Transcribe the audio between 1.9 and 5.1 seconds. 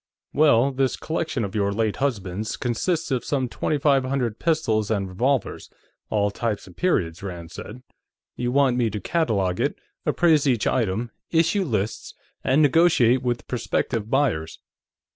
husband's consists of some twenty five hundred pistols and